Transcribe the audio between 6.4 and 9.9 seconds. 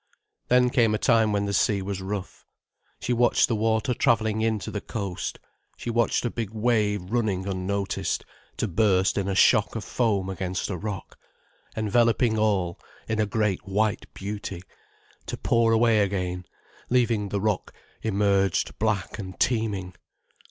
wave running unnoticed, to burst in a shock of